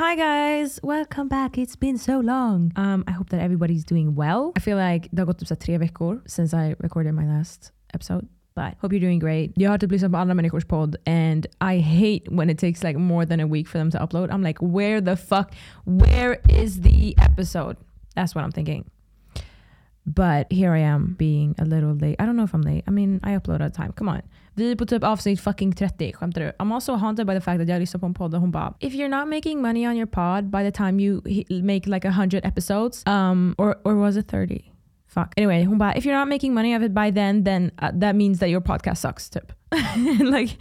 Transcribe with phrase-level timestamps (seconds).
[0.00, 1.58] Hi guys, welcome back.
[1.58, 2.72] It's been so long.
[2.74, 4.52] Um, I hope that everybody's doing well.
[4.56, 8.26] I feel like det har gått typ tre veckor since I recorded my last episode.
[8.54, 9.52] But hope you're doing great.
[9.56, 12.98] Jag har typ lyssnat på andra människors podd and I hate when it takes like
[12.98, 14.32] more than a week for them to upload.
[14.32, 15.52] I'm like, where the fuck,
[15.84, 17.76] where is the episode?
[18.14, 18.84] That's what I'm thinking.
[20.06, 22.16] But here I am being a little late.
[22.18, 22.84] I don't know if I'm late.
[22.88, 23.92] I mean, I upload the time.
[23.92, 24.22] Come on.
[24.54, 26.12] Vi är på typ avsnitt fucking 30.
[26.12, 26.52] Skämtar du?
[26.58, 28.74] I'm also haunted by the fact that jag lyssnar på en podd och hon bara
[28.80, 31.22] If you're not making money on your pod by the time you
[31.62, 34.70] make like a hundred episodes, um, or, or was it 30?
[35.06, 35.34] Fuck.
[35.36, 38.14] Anyway, hon bara if you're not making money of it by then, then uh, that
[38.14, 39.52] means that your podcast sucks typ.
[40.20, 40.56] like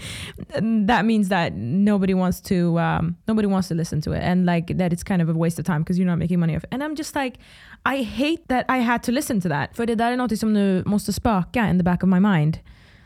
[0.61, 4.77] that means that nobody wants to um, nobody wants to listen to it and like
[4.77, 6.69] that it's kind of a waste of time because you're not making money of it.
[6.71, 7.37] And I'm just like
[7.85, 9.75] I hate that I had to listen to that.
[9.75, 12.59] För det där är något som nu måste spöka in the back of my mind.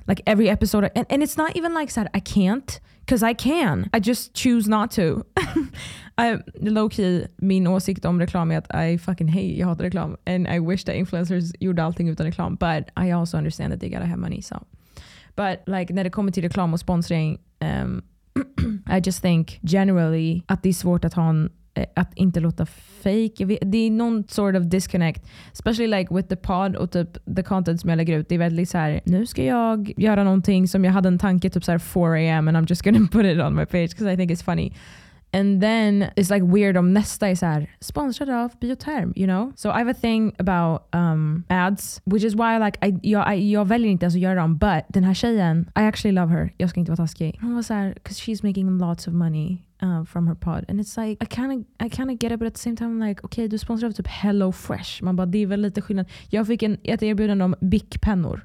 [0.08, 3.90] Like every episode and, and it's not even like said I can't because I can.
[3.94, 5.26] I just choose not to.
[6.18, 10.18] I, low key, min åsikt om reklam är att I fucking hate, jag hatar reklam.
[10.26, 12.56] And I wish that influencers gjorde allting utan reklam.
[12.56, 14.42] But I also understand that they gotta have money.
[14.42, 14.66] So.
[15.36, 18.02] But like när det kommer till reklam och sponsring, um,
[18.98, 22.66] I just think generally att det är svårt att ha en Eh, att inte låta
[23.04, 23.58] fake.
[23.62, 25.26] Det är någon sort of disconnect.
[25.52, 28.30] Especially like with the pod och typ the content som jag lägger ut.
[28.30, 31.50] Det är väldigt så här, nu ska jag göra någonting som jag hade en tanke
[31.50, 34.14] typ så här 4 am and I'm just gonna put it on my page because
[34.14, 34.74] I think it's funny.
[35.34, 39.52] And then it's like weird om nästa är såhär sponsrad av Bioterm, you know?
[39.56, 43.52] So I have a thing about um, ads, which is why like I, jag, I,
[43.52, 46.54] jag väljer inte ens att göra dem, but den här tjejen, I actually love her.
[46.58, 47.40] Jag ska inte vara taskig.
[47.42, 50.66] Hon var såhär, cause she's making lots of money uh, from her pod.
[50.70, 52.90] And it's like, I kind of I kinda get it but at the same time
[52.90, 55.04] I'm like, okej okay, du sponsrar av typ Hello Fresh.
[55.04, 56.06] Man bara, det är väl lite skillnad.
[56.30, 58.42] Jag fick en, ett erbjudande om Bic-pennor.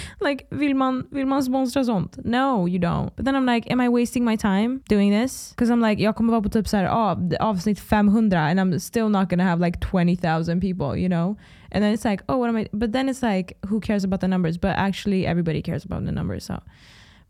[0.20, 2.18] like, vill man, vill man sponsra sånt?
[2.24, 3.16] No, you don't.
[3.16, 5.50] But then I'm like, am I wasting my time doing this?
[5.50, 8.78] Because I'm like, jag kommer vara på typ så här, av, avsnitt 500 and I'm
[8.78, 11.36] still not gonna have like 20,000 people, you know?
[11.72, 12.68] And then it's like, oh, what am I?
[12.72, 14.58] But then it's like, who cares about the numbers?
[14.58, 16.44] But actually, everybody cares about the numbers.
[16.44, 16.60] So.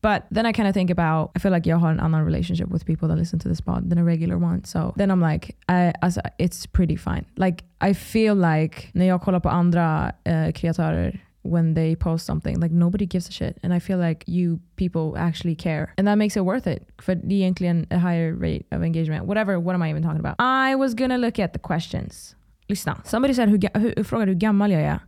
[0.03, 2.69] But then I kind of think about, I feel like jag har en annan relationship
[2.69, 4.65] with people that listen to this pod than a regular one.
[4.65, 5.93] So then I'm like, I,
[6.39, 7.25] it's pretty fine.
[7.37, 12.61] Like I feel like när jag kollar på andra uh, kreatörer when they post something.
[12.61, 13.59] Like nobody gives a shit.
[13.63, 15.93] And I feel like you people actually care.
[15.99, 16.87] And that makes it worth it.
[17.01, 19.27] For the egentligen a higher rate of engagement.
[19.27, 20.37] Whatever, what am I even talking about?
[20.39, 22.35] I was gonna look at the questions.
[22.69, 23.03] Lyssna.
[23.05, 25.01] Somebody said, hur, hur, frågade hur gammal jag är.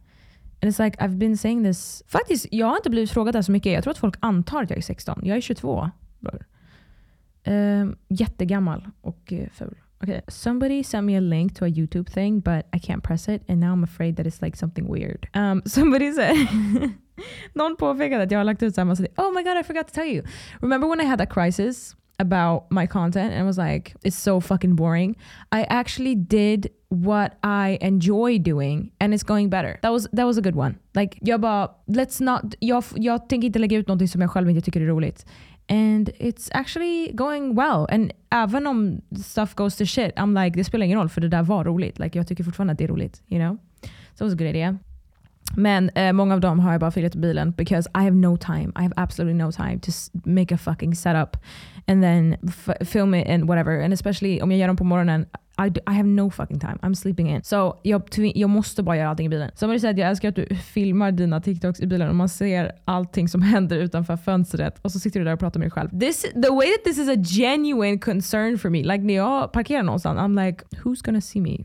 [0.63, 2.03] And it's like, I've been saying this.
[2.07, 3.73] Faktiskt, jag har inte blivit frågad det så mycket.
[3.73, 5.21] Jag tror att folk antar att jag är 16.
[5.23, 5.91] Jag är 22.
[6.21, 6.39] Um,
[7.45, 9.75] ehm, jättegammal och uh, ful.
[10.03, 13.43] Okay, somebody sent me a link to a YouTube thing, but I can't press it,
[13.49, 15.29] and now I'm afraid that it's like something weird.
[15.35, 16.37] Um, somebody said,
[17.55, 19.07] någon påpekade att jag har lagt ut samma sak.
[19.17, 20.23] Oh my god, I forgot to tell you.
[20.61, 24.41] Remember when I had that crisis about my content and I was like, it's so
[24.41, 25.17] fucking boring.
[25.53, 29.79] I actually did what I enjoy doing and it's going better.
[29.83, 30.79] That was, that was a good one.
[30.95, 34.51] Like, jag bara, let's not, jag, jag tänker inte lägga ut någonting som jag själv
[34.51, 35.27] inte tycker är roligt.
[35.69, 37.87] And it's actually going well.
[37.91, 41.29] And även om stuff goes to shit, I'm like, det spelar ingen roll för det
[41.29, 41.99] där var roligt.
[41.99, 43.23] Like, jag tycker fortfarande att det är roligt.
[43.29, 43.59] You know?
[44.15, 44.79] So it was a good idea.
[45.57, 48.37] Men eh, många av dem har jag bara filat i bilen because I have no
[48.37, 48.73] time.
[48.79, 49.91] I have absolutely no time to
[50.25, 51.37] make a fucking setup
[51.87, 52.37] and then
[52.85, 53.85] film it and whatever.
[53.85, 55.27] And especially om jag gör dem på morgonen,
[55.59, 56.79] I, I have no fucking time.
[56.83, 57.43] I'm sleeping in.
[57.45, 58.03] So jag,
[58.35, 59.51] jag måste bara göra allting i bilen.
[59.55, 63.29] Somebody said jag älskar att du filmar dina TikToks i bilen och man ser allting
[63.29, 66.01] som händer utanför fönstret och så sitter du där och pratar med dig själv.
[66.01, 68.83] This, the way that this is a genuine concern for me.
[68.83, 71.65] Like när jag parkerar någonstans, I'm like who's gonna see me?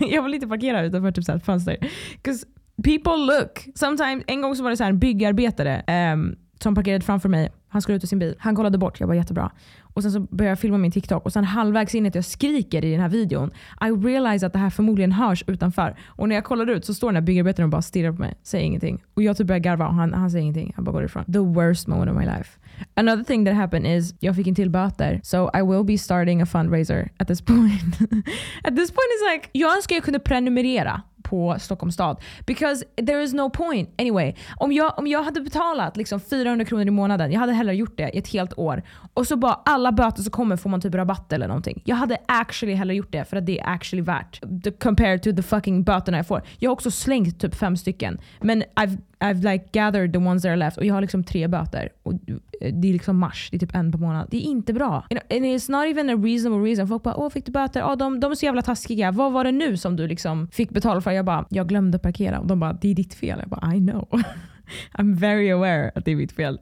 [0.00, 1.76] jag vill inte parkera utanför typ så ett fönster.
[2.22, 2.46] Because
[2.84, 3.68] people look.
[3.74, 7.50] Sometimes, en gång så var det så här en byggarbetare um, som parkerade framför mig.
[7.68, 8.34] Han skulle ut ur sin bil.
[8.38, 9.00] Han kollade bort.
[9.00, 9.50] Jag bara jättebra.
[9.80, 12.84] Och sen så började jag filma min TikTok och sen halvvägs in att jag skriker
[12.84, 13.50] i den här videon.
[13.80, 15.96] I realize att det här förmodligen hörs utanför.
[16.06, 18.34] Och när jag kollar ut så står den här byggarbetaren och bara stirrar på mig.
[18.42, 19.04] Säger ingenting.
[19.14, 20.72] Och jag typ börjar garva och han, han säger ingenting.
[20.76, 21.24] Han bara går ifrån.
[21.24, 22.58] The worst moment of my life.
[22.94, 25.20] Another thing that happened is jag fick en till böter.
[25.22, 28.00] So I will be starting a fundraiser at this point.
[28.64, 32.20] at this point is like, jag önskar jag kunde prenumerera på Stockholms stad.
[32.46, 33.90] Because there is no point.
[33.98, 37.74] Anyway, om jag, om jag hade betalat liksom 400 kronor i månaden, jag hade hellre
[37.74, 38.82] gjort det i ett helt år.
[39.14, 41.82] Och så bara alla böter som kommer får man typ rabatt eller någonting.
[41.84, 44.40] Jag hade actually hellre gjort det för att det är actually värt.
[44.64, 46.42] The, compared to the fucking böterna jag får.
[46.58, 48.18] Jag har också slängt typ fem stycken.
[48.40, 51.48] Men I've I've like gathered the ones that are left och jag har liksom tre
[51.48, 51.88] böter.
[52.02, 52.14] Och
[52.60, 54.28] det är liksom mars, det är typ en per månad.
[54.30, 55.06] Det är inte bra.
[55.10, 56.88] And it's not even a reasonable reason.
[56.88, 57.80] Folk bara “Åh, fick du böter?
[57.80, 59.10] Ja, de, de är så jävla taskiga.
[59.10, 62.40] Vad var det nu som du liksom fick betala för?” Jag bara “Jag glömde parkera”
[62.40, 63.38] och de bara “Det är ditt fel”.
[63.40, 64.08] Jag bara “I know”.
[64.92, 66.58] I'm very aware att det är mitt fel.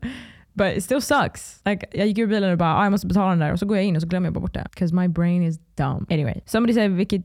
[0.53, 1.61] But it still sucks.
[1.64, 3.67] Like, jag gick ur bilen och bara ah, jag måste betala den där och så
[3.67, 4.67] går jag in och så glömmer jag bara bort det.
[4.70, 6.06] Because my brain is dumb.
[6.11, 7.23] Anyway, somebody said vilket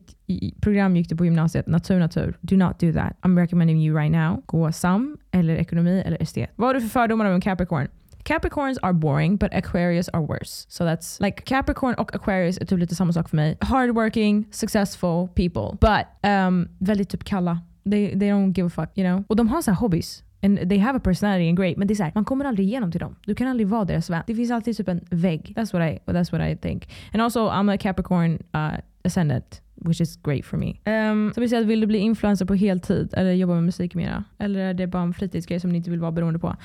[0.61, 1.67] program gick du på gymnasiet?
[1.67, 2.37] Natur, natur.
[2.41, 3.17] Do not do that.
[3.21, 4.43] I'm recommending you right now.
[4.45, 6.49] Gå SAM eller ekonomi eller estet.
[6.55, 7.87] Vad har du för fördomar om en Capricorn?
[8.23, 10.65] Capricorns are boring but Aquarius are worse.
[10.69, 13.57] So that's like Capricorn och Aquarius är typ lite samma sak för mig.
[13.61, 15.77] Hardworking, successful people.
[15.81, 17.61] But um, väldigt typ kalla.
[17.83, 19.23] They, they don't give a fuck, you know?
[19.27, 20.23] Och de har så hobbies.
[20.43, 21.77] And they have a personality and great.
[21.77, 23.15] Men det är såhär, man kommer aldrig igenom till dem.
[23.25, 24.23] Du kan aldrig vara deras vän.
[24.27, 25.53] Det finns alltid typ en vägg.
[25.57, 26.89] That's what I, that's what I think.
[27.13, 29.61] And also I'm a Capricorn uh, ascendant.
[29.85, 30.75] Which is great for me.
[30.85, 34.23] Um, så vi säger, vill du bli influencer på heltid eller jobba med musik mera?
[34.37, 36.55] Eller är det bara en fritidsgrej som ni inte vill vara beroende på?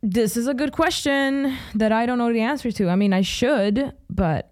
[0.00, 2.88] This is a good question that I don't know the answer to.
[2.88, 4.42] I mean I should, but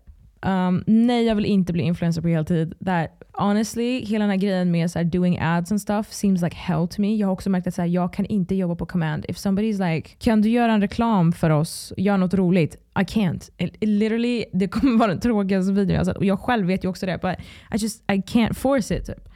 [0.43, 2.75] um, nej jag vill inte bli influencer på heltid.
[2.85, 6.57] That honestly, hela den här grejen med så här, doing ads and stuff seems like
[6.57, 7.17] hell to me.
[7.17, 9.25] Jag har också märkt att så här, jag kan inte jobba på command.
[9.29, 11.93] If somebody's like, kan du göra en reklam för oss?
[11.97, 12.75] Gör något roligt.
[12.75, 13.51] I can't.
[13.59, 16.17] It, it literally, det kommer vara den tråkigaste videon jag sett.
[16.17, 17.19] Och jag själv vet ju också det.
[17.23, 17.35] But
[17.73, 19.07] I just, I can't force it.
[19.07, 19.29] Typ.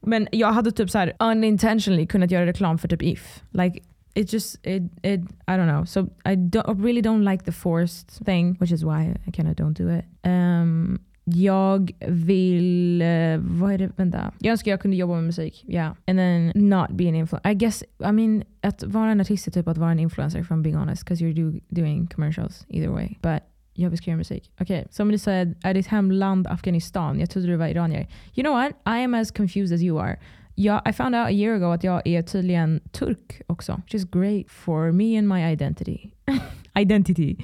[0.00, 3.42] Men jag hade typ så här unintentionally kunnat göra reklam för typ If.
[3.50, 3.80] Like,
[4.14, 5.84] it just it it I don't know.
[5.84, 9.48] So I don't I really don't like the forced thing, which is why I kind
[9.48, 10.04] of don't do it.
[10.24, 13.02] Um, Jag vill...
[13.02, 13.90] Uh, vad är det?
[13.96, 14.32] Vänta.
[14.38, 15.64] Jag önskar jag kunde jobba med musik.
[15.68, 15.94] Yeah.
[16.06, 17.50] And then not be an influencer.
[17.50, 20.50] I guess, I mean, att vara en artist är typ att vara en influencer if
[20.50, 21.04] I'm being honest.
[21.04, 23.16] Because you're do, doing commercials either way.
[23.22, 23.42] But
[23.74, 24.50] jag vill skriva musik.
[24.60, 24.88] Okej, okay.
[24.90, 27.20] somebody said, är ditt hemland Afghanistan?
[27.20, 28.06] Jag trodde du var iranier.
[28.34, 28.72] You know what?
[28.86, 30.18] I am as confused as you are.
[30.56, 33.80] Yeah, I found out a year ago att jag är tydligen turk också.
[33.84, 36.10] Which is great for me and my identity.
[36.74, 37.36] identity.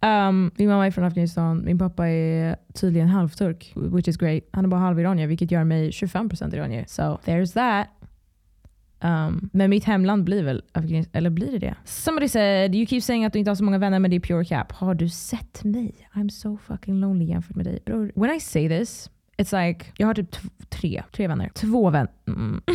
[0.00, 1.64] Um, min mamma är från Afghanistan.
[1.64, 4.42] Min pappa är tydligen halvturk, which is great.
[4.52, 6.84] Han är bara halviranier, vilket gör mig 25% iranier.
[6.88, 7.88] So there's that.
[9.00, 11.74] Um, men mitt hemland blir väl Afghanistan, eller blir det det?
[11.84, 14.20] Somebody said, you keep saying att du inte har så många vänner men det är
[14.20, 14.72] pure cap.
[14.72, 15.94] Har du sett mig?
[16.14, 17.78] I'm so fucking lonely jämfört med dig.
[17.86, 20.36] Bror, when I say this, it's like, jag har typ
[20.68, 21.50] tre, tre vänner.
[21.54, 22.12] Två vänner.
[22.26, 22.60] Mm.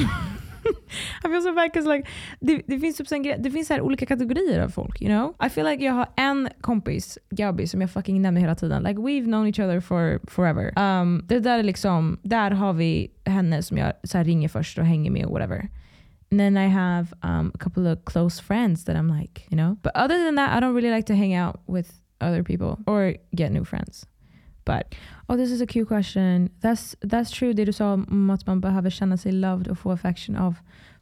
[1.24, 2.10] I feel so bad like,
[2.40, 5.02] det, det finns, typ en, det finns så här olika kategorier av folk.
[5.02, 5.48] You know?
[5.48, 8.84] I feel like jag har en kompis, Gabi, som jag fucking nämner hela tiden.
[8.84, 10.80] Like we've known each other for forever.
[10.80, 14.86] Um, det där är liksom, där har vi henne som jag så ringer först och
[14.86, 15.70] hänger med och whatever.
[16.32, 19.78] And then I have um, a couple of close friends that I'm like, you know.
[19.82, 21.90] But other than that, I don't really like to hang out with
[22.22, 24.06] other people or get new friends.
[24.66, 24.96] But
[25.28, 26.50] oh, this is a cute question.
[26.62, 29.92] That's that's true det du sa om att man behöver känna sig loved och få
[29.92, 30.56] affection av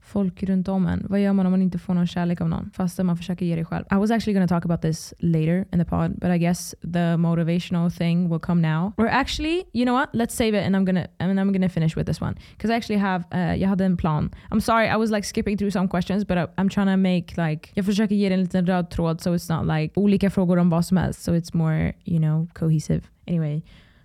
[0.07, 1.05] folk runt om en.
[1.09, 2.69] Vad gör man om man inte får någon kärlek av någon?
[2.73, 3.85] Fast man försöker ge det själv.
[3.91, 6.75] I was actually going to talk about this later in the pod, but I guess
[6.81, 8.93] the motivational thing will come now.
[8.97, 10.09] Or actually, you know what?
[10.13, 12.35] Let's save it and I'm gonna and I'm gonna finish with this one.
[12.51, 14.31] Because I actually have, uh, jag hade en plan.
[14.51, 17.37] I'm sorry, I was like skipping through some questions, but I, I'm trying to make
[17.37, 20.69] like, jag försöker ge en liten röd tråd so it's not like olika frågor om
[20.69, 21.23] vad som helst.
[21.23, 23.01] So it's more, you know, cohesive.
[23.27, 23.61] Anyway,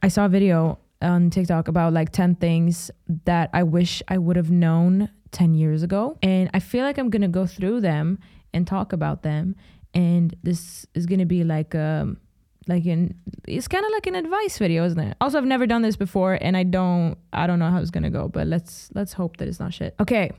[0.07, 2.91] I saw a video on TikTok about like 10 things
[3.25, 6.19] that I wish I would have known 10 years ago.
[6.23, 8.19] And I feel like I'm going to go through them
[8.52, 9.56] and talk about them.
[9.94, 12.19] And this is going to be like um,
[12.69, 13.14] like an
[13.49, 16.38] it's kind of like an advice video isn't it also i've never done this before
[16.40, 19.49] and i don't i don't know how it's gonna go but let's let's hope that
[19.49, 20.31] it's not shit okay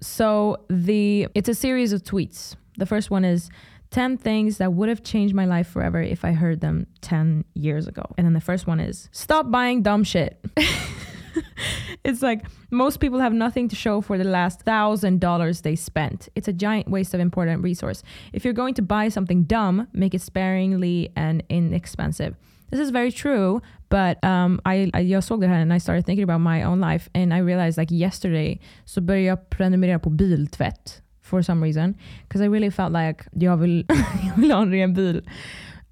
[0.00, 3.50] so the it's a series of tweets the first one is
[3.90, 7.86] 10 things that would have changed my life forever if I heard them 10 years
[7.86, 8.04] ago.
[8.18, 10.44] And then the first one is stop buying dumb shit.
[12.04, 16.28] it's like most people have nothing to show for the last thousand dollars they spent.
[16.34, 18.02] It's a giant waste of important resource.
[18.32, 22.34] If you're going to buy something dumb, make it sparingly and inexpensive.
[22.70, 26.24] This is very true, but um, I, I, jag såg det and I started thinking
[26.24, 31.02] about my own life and I realized like yesterday så började jag prenumerera på biltvätt
[31.22, 33.86] for some reason because I really felt like jag vill,
[34.26, 35.22] jag vill ha en ren bil.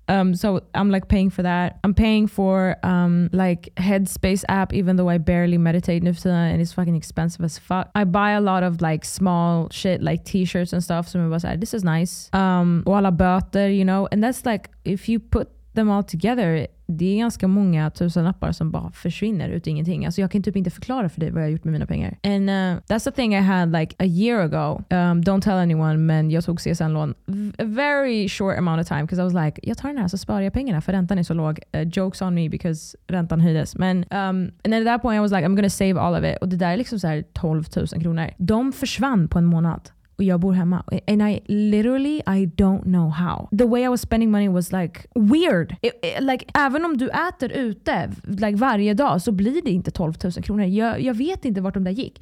[0.08, 1.78] Um, so I'm like paying for that.
[1.84, 6.96] I'm paying for um, like Headspace app, even though I barely meditate and it's fucking
[6.96, 7.90] expensive as fuck.
[7.94, 11.08] I buy a lot of like small shit like t-shirts and stuff.
[11.08, 12.28] So I was like, this is nice.
[12.32, 16.66] Um, och alla böter, you know, and that's like if you put them all together,
[16.87, 20.07] det är ganska många tusenlappar som bara försvinner ut i ingenting.
[20.07, 22.19] Alltså jag kan typ inte förklara för dig vad jag har gjort med mina pengar.
[22.23, 24.83] And uh, that's the thing I had like a year ago.
[24.90, 27.14] Um, don't tell anyone, men jag tog CSN-lån
[27.59, 30.19] a very short amount of time because I was like, jag tar den här så
[30.19, 31.61] sparar jag pengarna för räntan är så låg.
[31.76, 33.76] Uh, jokes on me because räntan höjdes.
[33.76, 36.25] Men um, and then at that point I was like, I'm gonna save all of
[36.25, 36.38] it.
[36.40, 38.31] Och det där är liksom så 12 000 kronor.
[38.38, 40.85] De försvann på en månad och jag bor hemma.
[41.06, 43.49] And I literally, I don't know how.
[43.59, 45.76] The way I was spending money was like weird.
[45.83, 49.90] It, it, like, även om du äter ute like, varje dag så blir det inte
[49.90, 50.64] 12 000 kronor.
[50.64, 52.21] Jag, jag vet inte vart de där gick.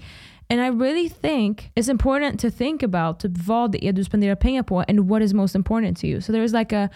[0.48, 4.34] And I really think it's important to think about typ vad det är du spenderar
[4.34, 6.20] pengar på and what is most important to you.
[6.20, 6.88] So there is like a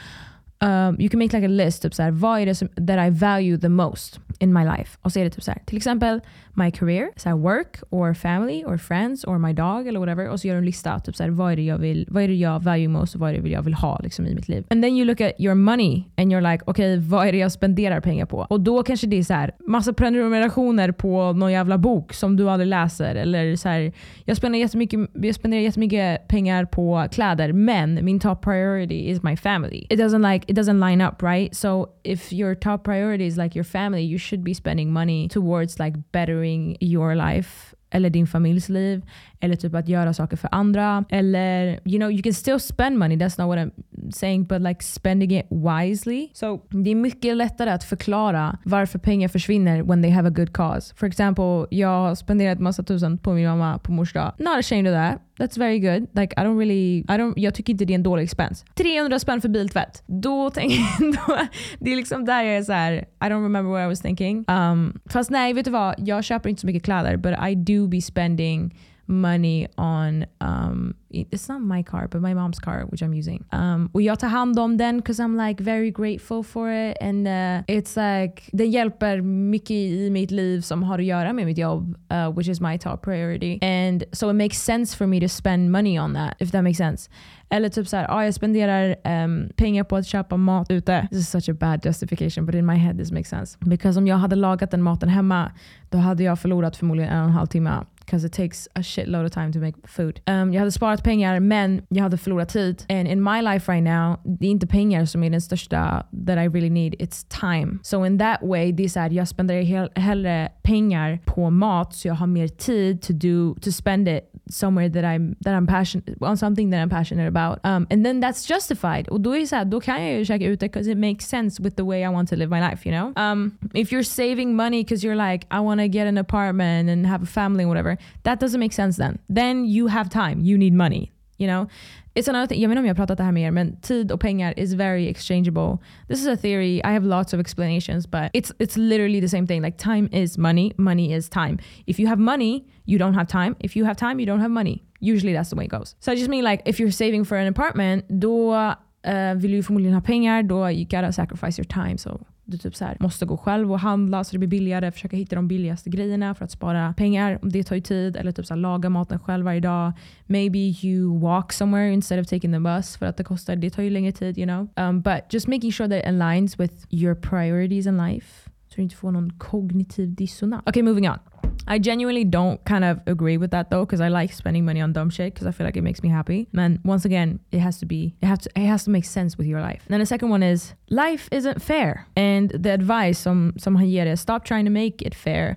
[0.61, 3.07] um, you can make like a list, typ så här, vad är det som, that
[3.07, 4.99] I value the most in my life?
[5.03, 6.21] Och så är det typ så här, till exempel
[6.55, 10.29] my career, så här work or family or friends or my dog eller whatever.
[10.29, 12.23] Och så gör du en lista, typ så här, vad är det jag vill, vad
[12.23, 14.49] är det jag value most och vad är det jag vill ha liksom, i mitt
[14.49, 14.65] liv?
[14.71, 17.39] And then you look at your money and you're like, okej okay, vad är det
[17.39, 18.47] jag spenderar pengar på?
[18.51, 22.51] Och då kanske det är så här, massa prenumerationer på någon jävla bok som du
[22.51, 23.15] aldrig läser.
[23.15, 23.93] Eller så här,
[24.25, 29.37] jag spenderar jättemycket, jag spenderar jättemycket pengar på kläder men min top priority is my
[29.37, 29.87] family.
[29.91, 31.57] It doesn't like it doesn't line up, right?
[31.57, 35.79] So if your top priority is like your family, you should be spending money towards
[35.79, 39.03] like bettering your life eller din familjs liv,
[39.41, 41.05] eller typ att göra saker för andra.
[41.09, 43.71] Eller, you know, you can still spend money, that's not what I'm
[44.11, 46.29] saying, but like spending it wisely.
[46.33, 50.53] So det är mycket lättare att förklara varför pengar försvinner when they have a good
[50.53, 50.95] cause.
[50.97, 54.33] For example, jag har spenderat massa tusen på min mamma på mors dag.
[54.39, 55.26] Not ashamed of that.
[55.39, 56.09] That's very good.
[56.13, 58.65] Like I don't really, I don't, jag tycker inte det är en dålig expense.
[58.75, 60.03] 300 spänn för biltvätt.
[60.07, 61.39] Då tänker jag,
[61.79, 64.45] Det är liksom där jag är så här, I don't remember what I was thinking.
[64.49, 65.95] Um, fast nej, vet du vad?
[65.99, 68.75] Jag köper inte så mycket kläder but I do be spending
[69.07, 73.45] money on um, it's not my car but my mom's car which I'm using.
[73.53, 77.27] Um, och jag tar hand om den because I'm like very grateful for it and
[77.27, 81.59] uh, it's like den hjälper mycket i mitt liv som har att göra med mitt
[81.59, 85.29] jobb uh, which is my top priority and so it makes sense for me to
[85.29, 87.11] spend money on that if that makes sense.
[87.49, 91.09] Eller typ såhär, ah, jag spenderar um, pengar på att köpa mat ute.
[91.11, 93.59] This is such a bad justification but in my head this makes sense.
[93.61, 95.53] Because om jag hade lagat den maten hemma
[95.91, 97.71] då hade jag förlorat förmodligen en och en halv timme
[98.07, 100.21] because it takes a shitload of time to make food.
[100.27, 102.85] Um, jag hade sparat pengar men jag hade förlorat tid.
[102.89, 106.39] And in my life right now, det är inte pengar som är den största that
[106.39, 107.79] I really need, it's time.
[107.83, 112.09] So in that way, det är såhär, jag spenderar hell hellre pengar på mat så
[112.09, 116.17] jag har mer tid to do, to spend it somewhere that I'm, that I'm passionate,
[116.23, 117.61] on something that I'm passionate about.
[117.65, 119.09] Um, and then that's justified.
[119.11, 123.13] Because it makes sense with the way I want to live my life, you know?
[123.17, 127.07] Um, if you're saving money because you're like, I want to get an apartment and
[127.07, 129.19] have a family and whatever, that doesn't make sense then.
[129.29, 131.13] Then you have time, you need money.
[131.39, 131.69] You know?
[132.15, 134.21] It's another thing, jag inte om jag pratat det här med er, men tid och
[134.21, 135.79] pengar is very exchangeable.
[136.09, 139.47] This is a theory, I have lots of explanations, but it's, it's literally the same
[139.47, 139.63] thing.
[139.63, 141.59] Like time is money, money is time.
[141.87, 143.55] If you have money, you don't have time.
[143.61, 144.83] If you have time, you don't have money.
[145.01, 145.95] Usually that's the way it goes.
[146.01, 149.63] So I just mean like if you're saving for an apartment, då uh, vill du
[149.63, 151.99] förmodligen ha pengar, då you gotta sacrifice your time.
[151.99, 154.93] So du typ så här, måste gå själv och handla så det blir billigare.
[154.93, 157.39] Försöka hitta de billigaste grejerna för att spara pengar.
[157.43, 158.17] Det tar ju tid.
[158.17, 159.93] Eller typ så här, laga maten själv varje dag.
[160.27, 163.57] Maybe you walk somewhere instead of taking the bus för att det kostar.
[163.57, 164.87] Det tar ju längre tid, you know.
[164.87, 168.51] Um, but just making sure that it aligns with your priorities in life.
[168.69, 170.63] Så du inte får någon kognitiv dissonans.
[170.67, 171.19] Okay, moving on.
[171.67, 174.93] I genuinely don't kind of agree with that though, because I like spending money on
[174.93, 176.49] dumb shit because I feel like it makes me happy.
[176.57, 179.37] And once again, it has to be, it has to, it has to make sense
[179.37, 179.83] with your life.
[179.87, 182.07] And then the second one is life isn't fair.
[182.17, 185.57] And the advice some some is stop trying to make it fair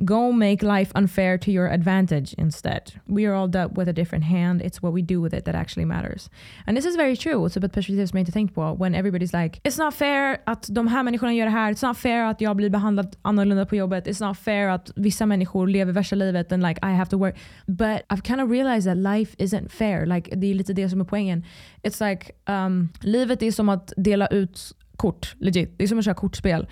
[0.00, 3.00] Go make life unfair to your advantage instead.
[3.06, 4.62] We are all dealt with a different hand.
[4.62, 6.30] It's what we do with it that actually matters.
[6.66, 7.50] And this is very true.
[7.50, 8.74] Så ett perspektiv som jag inte tänkt på.
[8.74, 11.72] When everybody's like, it's not fair att de här människorna gör det här.
[11.72, 14.06] It's not fair att jag blir behandlad annorlunda på jobbet.
[14.06, 17.36] It's not fair att vissa människor lever värsta livet and like I have to work.
[17.66, 20.06] But I've kind of realized that life isn't fair.
[20.06, 21.44] Like, det är lite det som är poängen.
[21.82, 25.34] It's like, um, livet är som att dela ut kort.
[25.38, 25.78] Legit.
[25.78, 26.66] Det är som att köra kortspel.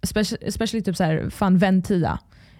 [0.00, 2.18] Especially, especially typ såhär, fan väntia.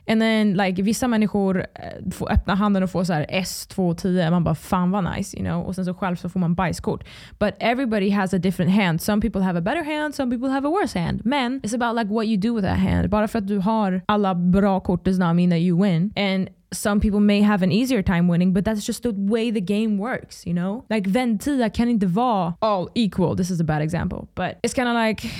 [0.09, 4.31] And then, like, vissa människor eh, får öppna handen och får så här S210.
[4.31, 5.37] Man bara fan vad nice.
[5.37, 5.67] You know?
[5.67, 7.05] Och sen så själv så får man bajskort.
[7.39, 9.03] But everybody has a different hand.
[9.03, 11.25] Some people have a better hand, some people have a worse hand.
[11.25, 13.11] Men it's about like what you do with that hand.
[13.11, 16.13] Bara för att du har alla bra kort does not mean that you win.
[16.17, 19.61] And some people may have an easier time winning but that's just the way the
[19.61, 23.65] game works you know like ventila 10 kan inte vara all equal this is a
[23.65, 25.31] bad example but it's kind of like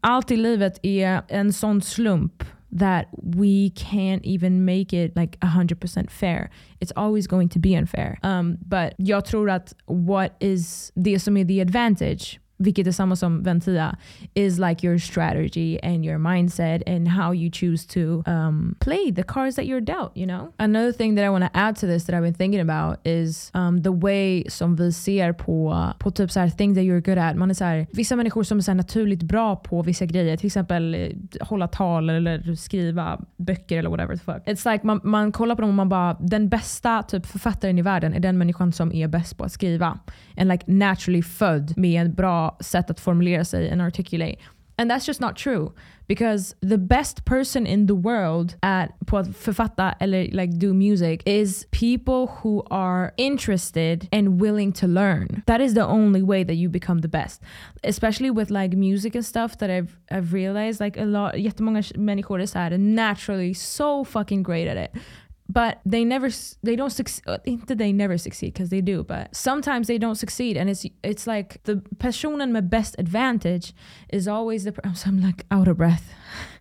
[0.00, 6.10] allt i livet är en sån slump that we can't even make it like 100%
[6.10, 6.50] fair.
[6.80, 8.18] It's always going to be unfair.
[8.22, 13.16] Um, but jag tror att what is det som är the advantage vilket är samma
[13.16, 13.96] som Ventia,
[14.34, 19.22] is like your strategy and your mindset and how you choose to um, play the
[19.22, 20.52] cards that you're dealt, you know?
[20.56, 23.50] Another thing that I want to add to this that I've been thinking about is
[23.54, 27.18] um, the way som vi ser på, på typ så här, things that you're good
[27.18, 27.36] at.
[27.36, 30.46] Man är så här, vissa människor som är så naturligt bra på vissa grejer, till
[30.46, 31.10] exempel eh,
[31.40, 34.46] hålla tal eller skriva böcker eller whatever the fuck.
[34.46, 37.82] It's like man, man kollar på dem och man bara, den bästa typ författaren i
[37.82, 39.98] världen är den människan som är bäst på att skriva.
[40.36, 44.36] And like naturally född med en bra sätt att formulera sig and articulate.
[44.78, 45.72] And that's just not true.
[46.06, 51.20] Because the best person in the world at på att författa eller like do music
[51.26, 55.42] is people who are interested and willing to learn.
[55.46, 57.42] That is the only way that you become the best.
[57.82, 62.40] Especially with like music and stuff that I've, I've realized like a lot, jättemånga människor
[62.40, 65.02] är här naturally so fucking great at it
[65.48, 66.30] but they never
[66.62, 70.56] they don't succeed uh, they never succeed because they do but sometimes they don't succeed
[70.56, 73.74] and it's it's like the personen med best advantage
[74.12, 74.72] is always the
[75.04, 76.12] I'm like out of breath.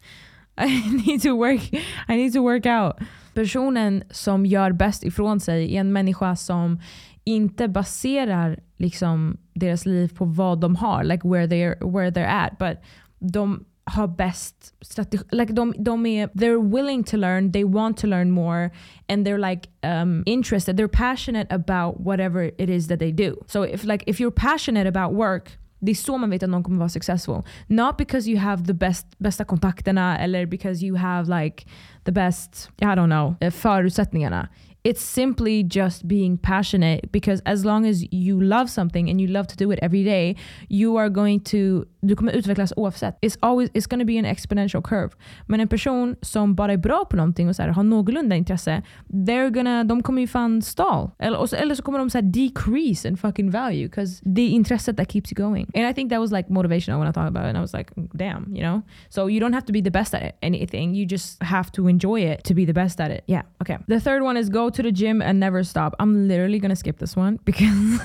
[0.58, 1.62] I need to work
[2.08, 2.96] I need to work out.
[3.34, 6.80] Personen som gör bäst ifrån sig är en människa som
[7.24, 12.58] inte baserar liksom deras liv på vad de har like where they're where they're at
[12.60, 12.78] but
[13.20, 15.24] de har bäst strategi.
[15.32, 18.70] Like de, de är, they're willing to learn, they want to learn more
[19.10, 23.36] and they're like um, interested, they're passionate about whatever it is that they do.
[23.48, 26.64] So if, like, if you're passionate about work det är så man vet att någon
[26.64, 27.44] kommer vara successful.
[27.68, 31.66] Not because you have the best, bästa kontakterna eller because you have like
[32.04, 34.50] the best, I don't know, eh, förutsättningarna.
[34.84, 39.48] It's simply just being passionate because as long as you love something and you love
[39.48, 40.36] to do it every day,
[40.70, 43.18] you are going to du kommer utvecklas oavsett.
[43.22, 45.10] It's, always, it's gonna be an exponential curve.
[45.46, 48.82] Men en person som bara är bra på någonting och så här, har någorlunda intresse,
[49.10, 51.10] they're gonna, de kommer ju fan stall.
[51.20, 55.12] Eller, så, eller så kommer de så decrease in fucking value because the intresset that
[55.12, 55.68] keeps you going.
[55.76, 57.74] And I think that was like motivational when I thought about it and I was
[57.74, 58.82] like, damn, you know?
[59.10, 60.96] So you don't have to be the best at it, anything.
[60.96, 63.24] You just have to enjoy it to be the best at it.
[63.28, 63.78] Yeah, okay.
[63.88, 65.96] The third one is go to the gym and never stop.
[66.00, 68.00] I'm literally gonna skip this one because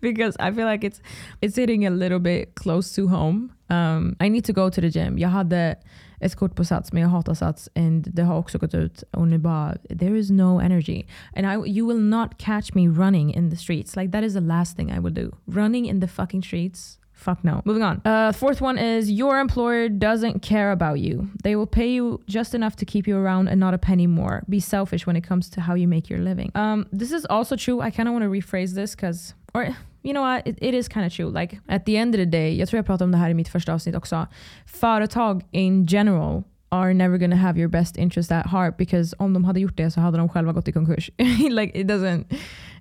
[0.00, 1.00] because I feel like it's
[1.42, 3.35] it's hitting a little bit close to home.
[3.68, 5.18] Um, I need to go to the gym.
[5.18, 5.76] Jag hade
[6.20, 9.28] ett kort på Sats men jag hatar Sats and det har också gått ut och
[9.28, 11.04] nu bara there is no energy.
[11.36, 13.96] And I, you will not catch me running in the streets.
[13.96, 15.36] Like that is the last thing I will do.
[15.46, 16.98] Running in the fucking streets.
[17.16, 17.62] Fuck no.
[17.64, 18.02] Moving on.
[18.04, 21.30] Uh, fourth one is your employer doesn't care about you.
[21.42, 24.42] They will pay you just enough to keep you around and not a penny more.
[24.48, 26.52] Be selfish when it comes to how you make your living.
[26.54, 27.80] Um, this is also true.
[27.80, 29.74] I kind of want to rephrase this because, or
[30.06, 31.28] you know what, it, it is kind of true.
[31.40, 33.34] Like at the end of the day, jag tror jag pratade om det här i
[33.34, 34.26] mitt första avsnitt också.
[34.66, 39.44] Företag in general are never gonna have your best interest at heart because om de
[39.44, 41.10] hade gjort det så hade de själva gått i konkurs.
[41.50, 42.24] like it doesn't,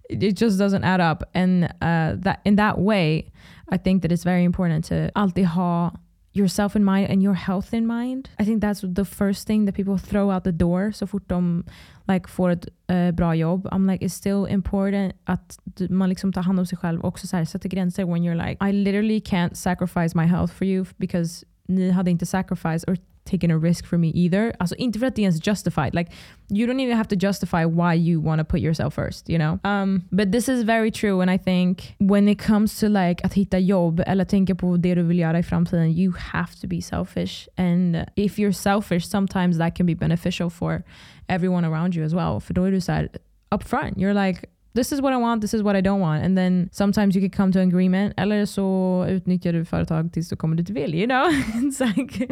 [0.10, 1.24] it just doesn't add up.
[1.34, 3.32] And uh, that in that way,
[3.72, 5.92] I think that it's very important to alltid ha
[6.36, 8.30] yourself in mind and your health in mind.
[8.40, 11.64] I think that's the first thing that people throw out the door så fort de
[12.08, 13.68] like, får ett uh, bra jobb.
[13.72, 17.28] I'm like, it's still important att man liksom tar hand om sig själv och också
[17.28, 20.86] så här, sätter gränser when you're like, I literally can't sacrifice my health for you
[20.98, 24.54] because ni hade inte sacrifice or taken a risk for me either.
[24.60, 25.96] Alltså inte för att det ens justified.
[25.96, 26.12] Like,
[26.50, 29.60] you don't even have to justify why you want to put yourself first, you know?
[29.64, 33.34] Um, but this is very true and I think when it comes to like att
[33.34, 36.82] hitta jobb eller tänka på det du vill göra i framtiden, you have to be
[36.82, 37.48] selfish.
[37.58, 40.84] And if you're selfish, sometimes that can be beneficial for
[41.28, 42.40] everyone around you as well.
[42.40, 43.10] För då är du så här,
[43.50, 43.98] upfront.
[43.98, 46.24] You're like, this is what I want, this is what I don't want.
[46.24, 48.14] And then sometimes you can come to an agreement.
[48.18, 50.96] Eller så utnyttjar du företag tills du kommer dit du vill.
[50.96, 51.26] You know?
[51.56, 52.32] It's like,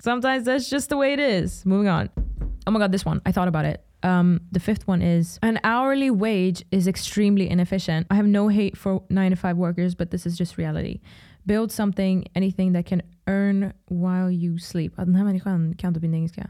[0.00, 1.66] sometimes that's just the way it is.
[1.66, 2.08] Moving on.
[2.66, 3.20] Oh my god, this one.
[3.26, 3.84] I thought about it.
[4.02, 8.06] Um, the fifth one is an hourly wage is extremely inefficient.
[8.10, 11.00] I have no hate for nine to five workers, but this is just reality.
[11.46, 14.92] Build something, anything that can earn while you sleep.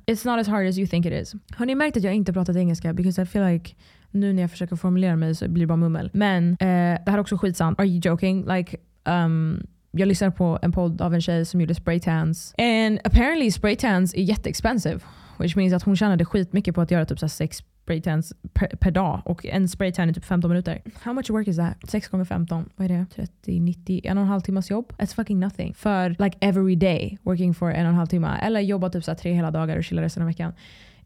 [0.06, 1.34] It's not as hard as you think it is.
[1.56, 2.92] Har märkt att jag inte pratat engelska?
[2.92, 3.74] Because I feel like
[4.10, 6.10] nu när jag försöker formulera mig så blir det bara mummel.
[6.12, 6.56] Men eh,
[7.04, 7.80] det här är också skitsant.
[7.80, 8.44] Are you joking?
[8.56, 12.54] Like, um, jag lyssnade på en podd av en tjej som gjorde spraytans.
[12.58, 15.00] And apparently spraytans är jätteexpensive.
[15.38, 18.90] Which means att hon tjänade skitmycket på att göra typ så sex spraytans per, per,
[18.90, 19.22] dag.
[19.24, 20.82] Och en spraytan är typ 15 minuter.
[21.02, 21.76] How much work is that?
[21.88, 23.06] 6 gånger 15, vad är det?
[23.14, 24.92] 30, 90, en och en halv timmas jobb?
[24.98, 25.74] It's fucking nothing.
[25.74, 28.38] För like every day working for en och en halv timme.
[28.42, 30.52] Eller jobba typ så tre hela dagar och chilla resten av veckan.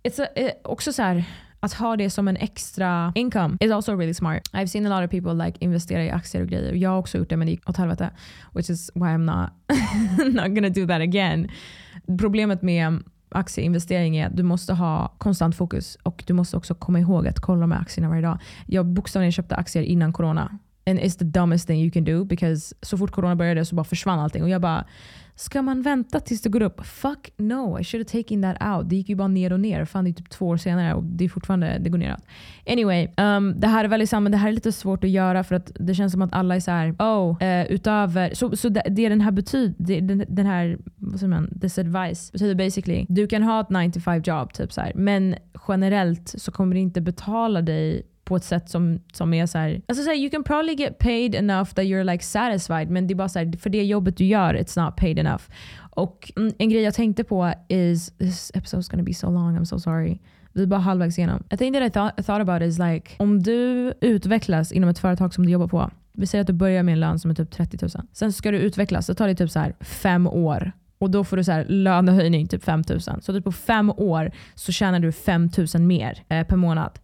[0.03, 1.25] It's a, it, också så här,
[1.65, 4.43] att ha det som en extra income is also really smart.
[4.53, 6.73] I've seen a lot of people like investera i aktier och grejer.
[6.73, 8.11] Jag har också gjort det men det gick åt helvete.
[8.53, 9.51] Which is why I'm not,
[10.35, 11.49] not gonna do that again.
[12.19, 17.01] Problemet med aktieinvestering är att du måste ha konstant fokus och du måste också komma
[17.01, 18.39] ihåg att kolla med aktierna varje dag.
[18.67, 22.75] Jag bokstavligen köpte aktier innan corona And it's the dumbest thing you can do because
[22.83, 24.43] så fort corona började så bara försvann allting.
[24.43, 24.85] Och jag bara,
[25.37, 26.87] ska man vänta tills det går upp?
[26.87, 28.91] Fuck no, I should have taken that out.
[28.91, 29.85] Det gick ju bara ner och ner.
[29.85, 32.23] Fan det är typ två år senare och det är fortfarande, det går neråt.
[32.67, 35.55] Anyway, um, det här är väldigt samma, det här är lite svårt att göra för
[35.55, 38.83] att det känns som att alla är så här, oh, uh, utöver, så, så det,
[38.91, 43.27] det den här betyder, den, den här, vad säger man, this advice betyder basically, du
[43.27, 45.35] kan ha ett 9 to 5 job typ så här, men
[45.69, 49.83] generellt så kommer det inte betala dig på ett sätt som, som är så här,
[49.89, 53.15] alltså så här, you can probably get paid enough that you're like satisfied men det
[53.15, 55.43] är bara så här, för det jobbet du gör it's not paid enough.
[55.91, 59.59] Och mm, en grej jag tänkte på is, this episode is gonna be so long,
[59.59, 60.19] I'm so sorry.
[60.53, 61.43] Vi är bara halvvägs igenom.
[61.51, 65.35] A thing that I thought, thought about is like, om du utvecklas inom ett företag
[65.35, 65.91] som du jobbar på.
[66.13, 67.91] Vi säger att du börjar med en lön som är typ 30 000.
[68.13, 70.73] Sen ska du utvecklas, det tar det typ så här fem år.
[70.99, 73.01] Och då får du så här lönehöjning, typ 5 000.
[73.01, 76.99] Så typ på fem år så tjänar du 5 000 mer eh, per månad.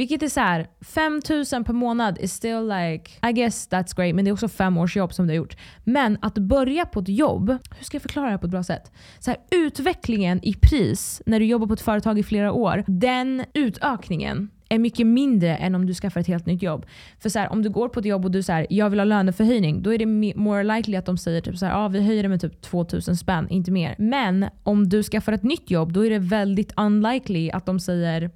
[0.00, 4.24] Vilket är så här, 5000 per månad is still like, I guess that's great, men
[4.24, 5.56] det är också fem års jobb som du har gjort.
[5.84, 8.62] Men att börja på ett jobb, hur ska jag förklara det här på ett bra
[8.62, 8.92] sätt?
[9.18, 13.44] Så här, utvecklingen i pris när du jobbar på ett företag i flera år, den
[13.54, 16.86] utökningen är mycket mindre än om du skaffar ett helt nytt jobb.
[17.18, 19.04] För så här, om du går på ett jobb och du säger jag vill ha
[19.04, 22.22] löneförhöjning, då är det more likely att de säger typ så här, ah, vi höjer
[22.22, 23.94] det med typ 2000 spänn, inte mer.
[23.98, 28.30] Men om du skaffar ett nytt jobb, då är det väldigt unlikely att de säger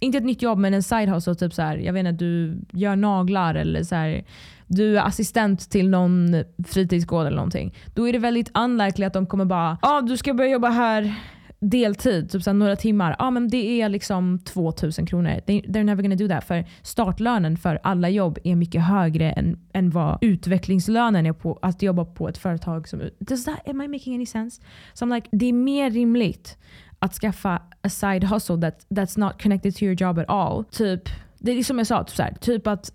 [0.00, 1.34] inte ett nytt jobb men en side hustle.
[1.34, 4.24] Typ så här, jag vet inte, du gör naglar eller så här,
[4.66, 7.74] du är assistent till någon fritidsgård eller någonting.
[7.94, 11.14] Då är det väldigt unlikely att de kommer bara ah, du ska börja jobba här
[11.70, 13.16] deltid, typ så några timmar.
[13.18, 15.40] ah, men det är liksom 2000 kronor.
[15.46, 16.44] They, they're never gonna do that.
[16.44, 21.82] För startlönen för alla jobb är mycket högre än, än vad utvecklingslönen är på att
[21.82, 22.88] jobba på ett företag.
[22.88, 24.62] som Does that, am I making any sense?
[24.94, 26.58] So I'm like, det är mer rimligt
[27.04, 30.64] att skaffa a side hustle that, that's not connected to your job at all.
[30.64, 32.92] Typ, det är som jag sa, typ, så här, typ att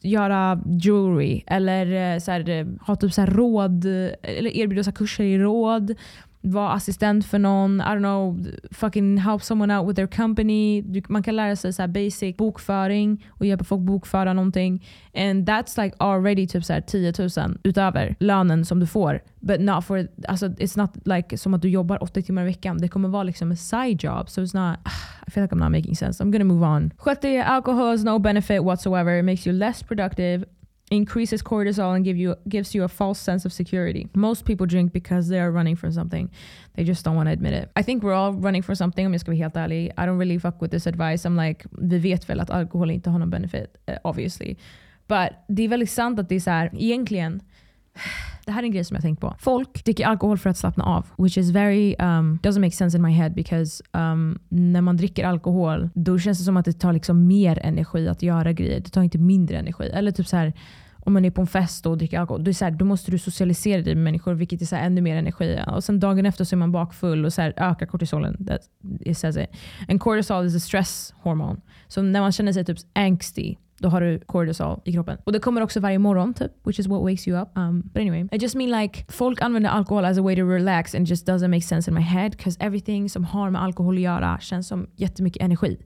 [0.00, 4.84] göra jewelry eller eh, så här, eh, ha typ så här, råd, eh, eller erbjuda
[4.84, 5.94] så här, kurser i råd
[6.42, 10.82] vara assistent för någon, I don't know, fucking help someone out with their company.
[10.82, 14.84] Du, man kan lära sig så basic bokföring och hjälpa folk bokföra någonting.
[15.14, 19.20] And that's like already typ så 10 000 utöver lönen som du får.
[19.40, 22.78] But not for, alltså, it's not like som att du jobbar 80 timmar i veckan.
[22.78, 24.28] Det kommer vara liksom a side job.
[24.28, 26.24] So it's not, ah, I feel like I'm not making sense.
[26.24, 26.90] I'm gonna move on.
[26.96, 29.18] Sjätte, alcohol has no benefit whatsoever.
[29.18, 30.44] It makes you less productive
[30.92, 34.08] increases cortisol and give you gives you a false sense of security.
[34.14, 36.30] Most people drink because they are running from something.
[36.74, 37.70] They just don't want to admit it.
[37.76, 39.90] I think we're all running for something om ska vara helt ärlig.
[39.96, 41.24] I don't really fuck with this advice.
[41.24, 44.56] I'm like, vi vet väl att alkohol inte har någon benefit, uh, obviously.
[45.08, 47.40] But det är väldigt sant att det är så här, egentligen
[48.46, 49.34] det här är en grej som jag tänkt på.
[49.38, 51.06] Folk dricker alkohol för att slappna av.
[51.18, 55.24] Which is very, um, doesn't make sense in my head because um, när man dricker
[55.24, 58.80] alkohol då känns det som att det tar liksom mer energi att göra grejer.
[58.80, 59.90] Det tar inte mindre energi.
[59.94, 60.52] Eller typ så här
[61.04, 63.10] om man är på en fest och dricker alkohol, då, är så här, då måste
[63.10, 65.60] du socialisera dig med människor vilket är så här, ännu mer energi.
[65.66, 68.46] Och sen dagen efter så är man bakfull och så här, ökar kortisolen.
[68.46, 68.60] That,
[69.00, 69.46] it says it.
[69.88, 71.60] And cortisol is a stress hormone.
[71.88, 75.18] Så när man känner sig typ angstig, då har du cortisol i kroppen.
[75.24, 77.48] Och det kommer också varje morgon typ, which is what wakes you up.
[77.54, 80.94] Um, but anyway, I just mean like folk använder alkohol as a way to relax
[80.94, 84.00] and just doesn't make sense in my head because everything som har med alkohol att
[84.00, 85.78] göra känns som jättemycket energi.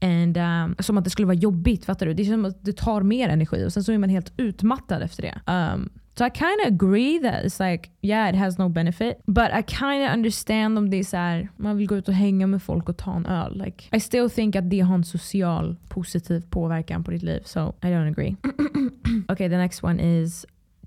[0.00, 1.84] And, um, som att det skulle vara jobbigt.
[1.84, 2.14] Fattar du?
[2.14, 5.02] Det är som att det tar mer energi och sen så är man helt utmattad
[5.02, 5.52] efter det.
[5.52, 9.20] Um, so I kind of agree that it's like, yeah it has no benefit.
[9.26, 12.14] But I kind of understand om det är så här, man vill gå ut och
[12.14, 13.62] hänga med folk och ta en öl.
[13.64, 17.40] Like, I still think att det har en social positiv påverkan på ditt liv.
[17.44, 18.36] So I don't agree.
[19.28, 20.46] okay, the next one is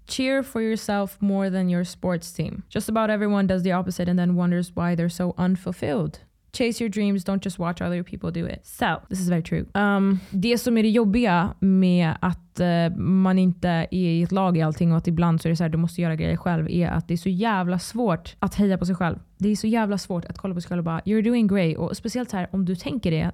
[0.10, 2.64] cheer for yourself more than your sports team.
[2.70, 6.20] Just about everyone does the opposite and then wonders why they're so unfulfilled.
[6.52, 8.66] Chase your dreams, don't just watch other people do it.
[8.66, 9.66] So, this is very true.
[9.76, 14.58] Um, det som är det jobbiga med att uh, man inte är i ett lag
[14.58, 16.70] i allting och att ibland så är det så här, du måste göra grejer själv,
[16.70, 19.20] är att det är så jävla svårt att heja på sig själv.
[19.38, 21.78] Det är så jävla svårt att kolla på sig själv och bara “you're doing great”
[21.78, 23.32] och speciellt här om du tänker det,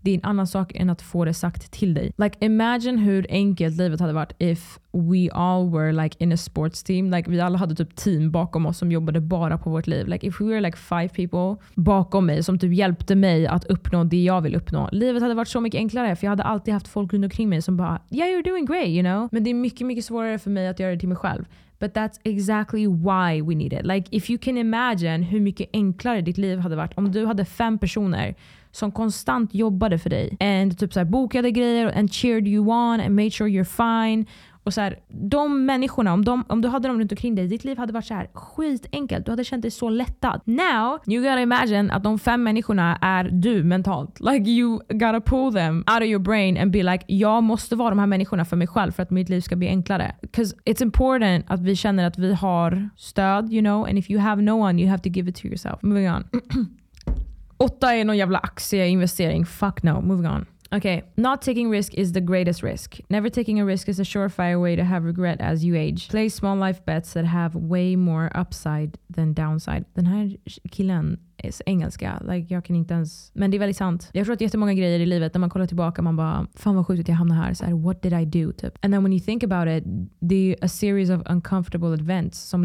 [0.00, 2.12] det är en annan sak än att få det sagt till dig.
[2.16, 6.82] Like imagine hur enkelt livet hade varit if we all were like in a sports
[6.82, 7.10] team.
[7.10, 10.06] Like vi alla hade typ team bakom oss som jobbade bara på vårt liv.
[10.08, 14.04] Like if we were like five people bakom mig som typ hjälpte mig att uppnå
[14.04, 14.88] det jag vill uppnå.
[14.92, 17.62] Livet hade varit så mycket enklare för jag hade alltid haft folk runt omkring mig
[17.62, 19.28] som bara “yeah you're doing great” you know.
[19.32, 21.44] Men det är mycket, mycket svårare för mig att göra det till mig själv.
[21.80, 23.86] But that's exactly why we need it.
[23.86, 27.44] Like if you can imagine hur mycket enklare ditt liv hade varit om du hade
[27.44, 28.34] fem personer
[28.70, 33.00] som konstant jobbade för dig and typ så här, bokade grejer and cheered you on
[33.00, 34.26] and made sure you're fine
[34.68, 37.64] och så här, de människorna, om, de, om du hade dem runt omkring dig, ditt
[37.64, 39.26] liv hade varit så här skitenkelt.
[39.26, 40.40] Du hade känt dig så lättad.
[40.44, 44.20] Now, you gotta imagine att de fem människorna är du mentalt.
[44.20, 47.90] Like you gotta pull them out of your brain and be like, jag måste vara
[47.90, 50.14] de här människorna för mig själv för att mitt liv ska bli enklare.
[50.20, 54.20] Because it's important att vi känner att vi har stöd, you know, and if you
[54.20, 55.82] have no one you have to give it to yourself.
[55.82, 56.24] Moving on.
[57.56, 59.46] Åtta är någon jävla aktieinvestering.
[59.46, 60.00] Fuck no.
[60.00, 60.46] Moving on.
[60.70, 63.00] Okay, not taking risk is the greatest risk.
[63.08, 66.08] Never taking a risk is a surefire way to have regret as you age.
[66.10, 69.84] Play small life bets that have way more upside than downside.
[69.94, 70.36] Den här
[70.70, 72.22] killen är engelska.
[72.28, 73.30] Like, jag kan inte ens...
[73.34, 74.10] Men det är väldigt sant.
[74.12, 76.86] Jag tror att jättemånga grejer i livet, när man kollar tillbaka, man bara “Fan vad
[76.86, 77.54] sjukt att jag hamnade här”.
[77.54, 78.78] Så här, “What did I do?” typ.
[78.84, 79.84] And then when you think about it,
[80.20, 82.64] det är a series of uncomfortable events som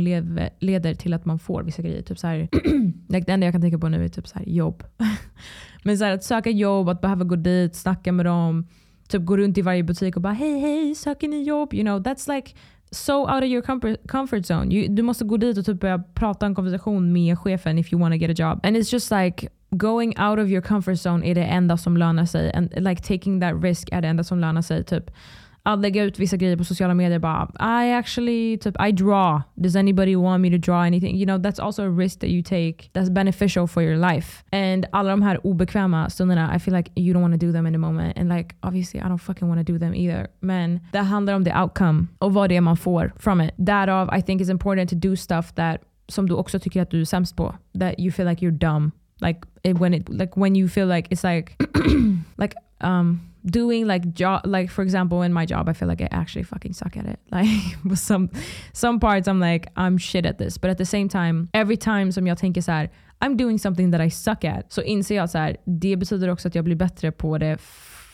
[0.59, 2.01] leder till att man får vissa grejer.
[2.01, 2.49] Typ så här,
[3.09, 4.83] like, det enda jag kan tänka på nu är typ så här, jobb.
[5.84, 8.67] Men så här, att söka jobb, att behöva gå dit, snacka med dem,
[9.08, 11.74] typ gå runt i varje butik och bara hej hej, söker ni jobb?
[11.74, 12.52] You know, that's like
[12.91, 13.62] so out of your
[14.08, 14.76] comfort, zone.
[14.76, 18.02] You, du måste gå dit och typ börja prata en konversation med chefen if you
[18.02, 18.60] want to get a job.
[18.65, 22.26] And it's just like going out of your comfort zone är det enda som lönar
[22.26, 22.54] sig.
[22.54, 24.84] And like taking that risk är det enda som lönar sig.
[24.84, 25.12] Typ
[25.63, 27.49] att lägga ut vissa grejer på sociala medier bara
[27.84, 29.41] I actually typ, I draw.
[29.56, 31.15] Does anybody want me to draw anything?
[31.17, 34.43] You know, that's also a risk that you take that's beneficial for your life.
[34.52, 37.67] And alla de här obekväma stunderna, I feel like you don't want to do them
[37.67, 38.17] in the moment.
[38.17, 40.28] And like obviously I don't fucking want to do them either.
[40.39, 43.52] Men det handlar om the outcome och vad det är man får from it.
[43.58, 47.02] Därav I think it's important to do stuff that som du också tycker att du
[47.02, 47.56] är sämst på.
[47.80, 48.91] That you feel like you're dumb.
[49.21, 51.56] Like it, when it like when you feel like it's like
[52.38, 56.08] like um doing like job like for example in my job i feel like i
[56.12, 58.29] actually fucking suck at it like some
[58.73, 62.12] some parts i'm like i'm shit at this but at the same time every time
[62.12, 62.71] som jag tänker så
[63.21, 66.56] i'm doing something that i suck at så inser jag så det betyder också att
[66.56, 67.58] jag blir bättre på det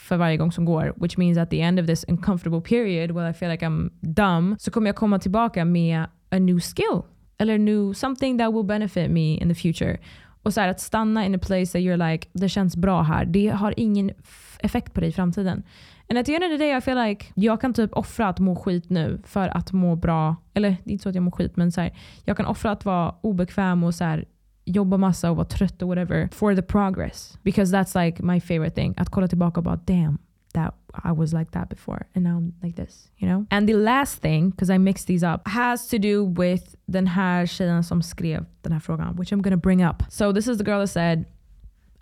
[0.09, 0.93] för varje gång som går.
[0.95, 4.55] Which means at the end of this uncomfortable period where I feel like I'm dumb
[4.59, 7.01] så kommer jag komma tillbaka med a new skill.
[7.37, 9.97] Eller new something that will benefit me in the future.
[10.43, 13.25] Och så här, att stanna in a place that you're like, det känns bra här.
[13.25, 14.11] Det har ingen
[14.59, 15.63] effekt på dig i framtiden.
[16.09, 18.39] And at the end of the day I feel like jag kan typ offra att
[18.39, 20.35] må skit nu för att må bra.
[20.53, 21.93] Eller det är inte så att jag mår skit men så här,
[22.25, 24.25] jag kan offra att vara obekväm och så här,
[24.65, 27.37] jobba massa och vara trött och whatever for the progress.
[27.43, 28.93] Because that's like my favorite thing.
[28.97, 30.17] Att kolla tillbaka och bara damn
[30.53, 33.45] that I was like that before and now I'm like this, you know?
[33.51, 37.45] And the last thing, because I mixed these up, has to do with den här
[37.45, 40.03] tjejen som skrev den här frågan, which I'm gonna bring up.
[40.09, 41.25] So this is the girl that said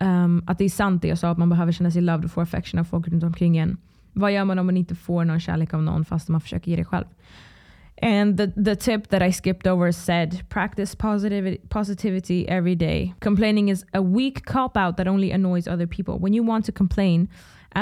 [0.00, 2.30] um, att det är sant det jag sa, att man behöver känna sig loved och
[2.30, 3.76] få affection av folk runt omkring en.
[4.12, 6.76] Vad gör man om man inte får någon kärlek av någon fast man försöker ge
[6.76, 7.06] det själv?
[8.02, 13.14] And the, the tip that I skipped over said practice positivity, positivity every day.
[13.20, 16.14] Complaining is a weak cop out that only annoys other people.
[16.14, 17.28] When you want to complain,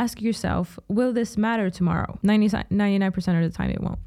[0.04, 2.18] ask yourself, will this matter tomorrow?
[2.22, 3.98] 90, 99% of the time it won't.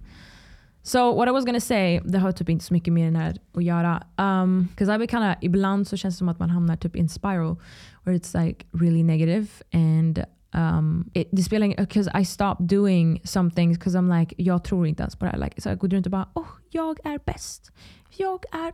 [0.83, 3.37] So what I was gonna say, det har typ inte så mycket med den här
[3.53, 4.03] att göra.
[4.17, 7.55] Um, Cause I kinda, ibland så känns det som att man hamnar typ in spiral
[8.03, 13.21] where it's like really negative and um, it, det spelar ingen because I stopped doing
[13.23, 15.37] some things because I'm like, jag tror inte ens på det här.
[15.37, 17.71] Like, så jag går runt och bara, oh, jag är bäst.
[18.17, 18.73] Jag är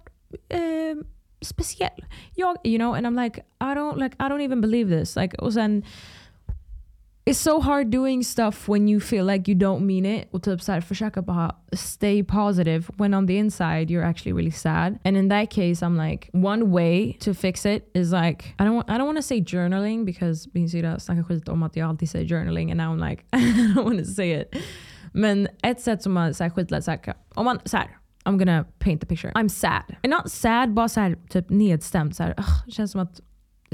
[0.91, 1.05] um,
[1.41, 2.05] speciell.
[2.35, 5.15] Jag, you know, and I'm like, I don't, like, I don't even believe this.
[5.15, 5.83] Like, och sen
[7.27, 10.27] It's so hard doing stuff when you feel like you don't mean it.
[10.31, 14.51] Och typ så här, försöka bara stay positive when on the inside you're actually really
[14.51, 14.99] sad.
[15.03, 18.83] And in that case I'm like, one way to fix it is like, I don't,
[18.87, 22.09] I don't want to say journaling because min syrra snackar skit om att jag alltid
[22.09, 24.55] säger journaling and now I'm like, I don't want to say it.
[25.13, 27.87] Men ett sätt som man så här, skitlätt, så här, om man så här,
[28.25, 29.31] I'm gonna paint the picture.
[29.33, 29.95] I'm sad.
[30.03, 32.15] And not sad, bara så här, typ nedstämd.
[32.15, 33.21] Så här, ugh, känns som att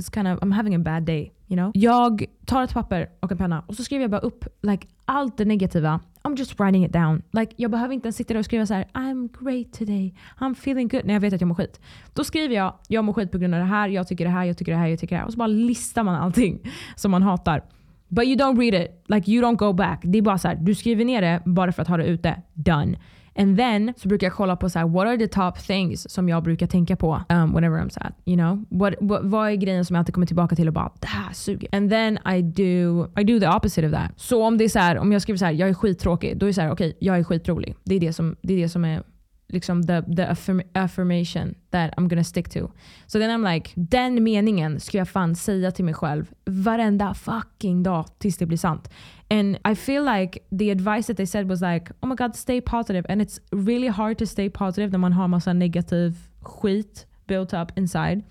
[0.02, 1.32] it's kind of, I'm having a bad day.
[1.48, 1.72] You know?
[1.74, 5.38] Jag tar ett papper och en penna och så skriver jag bara upp like, allt
[5.38, 6.00] det negativa.
[6.24, 7.22] I'm just writing it down.
[7.32, 10.52] Like, jag behöver inte ens sitta där och skriva så här: I'm great today, I'm
[10.52, 11.82] feeling good när jag vet att jag mår skit.
[12.14, 14.46] Då skriver jag jag mår skit på grund av det här, jag tycker det här,
[14.46, 15.26] jag tycker det här, jag tycker det här.
[15.26, 16.60] Och så bara listar man allting
[16.96, 17.64] som man hatar.
[18.08, 20.02] But you don't read it, like you don't go back.
[20.04, 22.42] Det är bara så här, du skriver ner det bara för att ha det ute.
[22.54, 22.98] Done.
[23.36, 26.30] And then så brukar jag kolla på så här, what are the top things som
[26.30, 28.14] jag brukar tänka på um, whenever I'm sad.
[28.26, 28.66] You know?
[28.70, 31.34] What, what, vad är grejen som jag alltid kommer tillbaka till och bara det här
[31.34, 31.70] suger.
[31.72, 34.12] And then I do, I do the opposite of that.
[34.16, 36.38] Så om det är så här, om jag skriver så här, jag är skittråkig.
[36.38, 37.76] Då är det så här, okej, okay, jag är skitrolig.
[37.84, 39.04] Det är det som, det är, det som är
[39.52, 42.72] liksom the, the affirm affirmation that I'm gonna stick to.
[43.08, 47.84] Så then I'm like, den meningen ska jag fan säga till mig själv varenda fucking
[47.84, 48.90] dag tills det blir sant.
[49.30, 52.62] And I feel like the advice that they said was like, oh my god, stay
[52.62, 53.06] positive.
[53.10, 57.78] And it's really hard to stay positive när man har massa negativ skit built up
[57.78, 58.24] inside.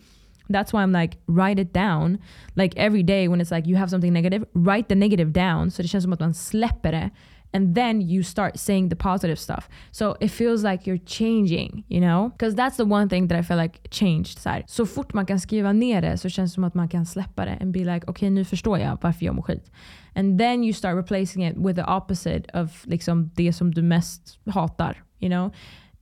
[0.48, 2.18] That's why I'm like, write it down.
[2.54, 5.70] Like every day when it's like you have something negative, write the negative down.
[5.70, 7.10] Så det känns som att man släpper det
[7.52, 9.68] and then you start saying the positive stuff.
[9.90, 12.30] So it feels like you're changing, you know?
[12.32, 14.38] Because that's the one thing that I feel like changed.
[14.38, 14.64] Så, här.
[14.66, 17.44] så fort man kan skriva ner det så känns det som att man kan släppa
[17.44, 19.70] det and be like, okej okay, nu förstår jag varför jag mår skit.
[20.14, 24.38] And then you start replacing it with the opposite of liksom det som du mest
[24.46, 25.02] hatar.
[25.20, 25.52] You know?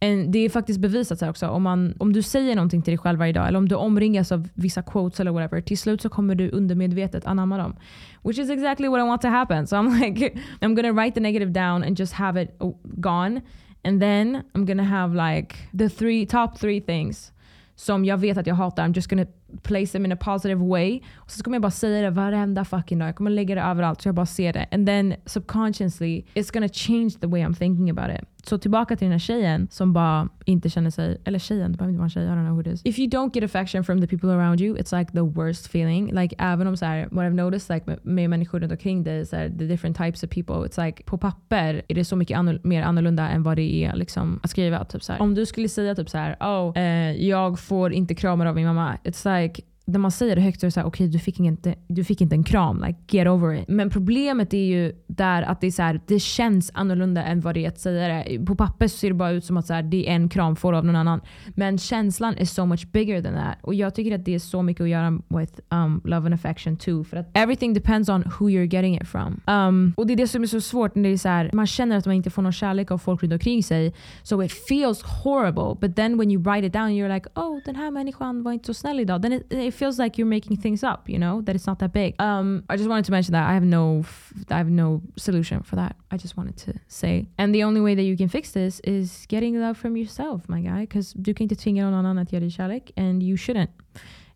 [0.01, 1.49] En, det är faktiskt bevisat så också.
[1.49, 4.33] Om, man, om du säger någonting till dig själv varje dag eller om du omringas
[4.33, 5.61] av vissa quotes eller whatever.
[5.61, 7.77] Till slut så kommer du undermedvetet anamma dem.
[8.23, 9.67] Which is exactly what I want to happen.
[9.67, 12.51] So I'm like, I'm gonna write the negative down and just have it
[12.83, 13.41] gone.
[13.85, 17.33] And then I'm gonna have like the three top three things
[17.75, 18.89] som jag vet att jag hatar.
[18.89, 19.27] I'm just gonna
[19.63, 21.01] place them in a positive way.
[21.15, 23.09] Och så kommer jag bara säga det varenda fucking dag.
[23.09, 24.67] Jag kommer lägga det överallt så jag bara ser det.
[24.71, 28.29] And then subconsciously it's gonna change the way I'm thinking about it.
[28.49, 31.93] Så tillbaka till den här tjejen som bara inte känner sig, eller tjejen, det behöver
[31.93, 32.81] inte vara en tjej, I don't know who it is.
[32.85, 36.15] If you don't get affection from the people around you, it's like the worst feeling.
[36.15, 39.27] Like även om så här, what I've noticed like, med, med människor runt omkring dig,
[39.27, 42.39] så här, the different types of people, it's like på papper är det så mycket
[42.39, 44.85] anno, mer annorlunda än vad det är liksom, att skriva.
[44.85, 45.23] Typ så här.
[45.23, 48.67] Om du skulle säga typ så här, oh, eh, jag får inte kramar av min
[48.67, 48.99] mamma.
[49.05, 51.41] It's like när man säger det högt så är det såhär, okej okay, du, fick
[51.41, 52.85] inte, du fick inte en kram.
[52.87, 53.69] Like, get over it.
[53.69, 57.55] Men problemet är ju där att det, är så här, det känns annorlunda än vad
[57.55, 58.47] det är att säga det.
[58.47, 60.73] På papper ser det bara ut som att så här, det är en kram får
[60.73, 61.21] av någon annan.
[61.49, 63.57] Men känslan är so much bigger than that.
[63.63, 66.77] Och jag tycker att det är så mycket att göra with um, love and affection
[66.77, 67.05] too.
[67.05, 69.41] För att everything depends on who you're getting it from.
[69.47, 71.67] Um, och det är det som är så svårt när det är så här, man
[71.67, 73.95] känner att man inte får någon kärlek av folk runt omkring sig.
[74.23, 75.89] So it feels horrible.
[75.89, 78.67] But then when you write it down you're like, oh den här människan var inte
[78.67, 79.21] så snäll idag.
[79.23, 82.21] Den är, feels like you're making things up, you know, that it's not that big.
[82.21, 84.05] Um, I just wanted to mention that I have no,
[84.51, 85.97] I have no solution for that.
[86.11, 87.29] I just wanted to say.
[87.39, 90.61] And the only way that you can fix this is getting love from yourself, my
[90.61, 90.81] guy.
[90.81, 93.71] Because du kan inte tvinga någon annan att and you shouldn't.